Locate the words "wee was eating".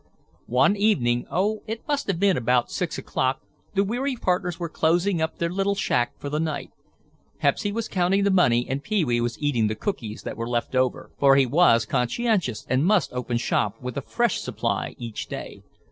9.05-9.67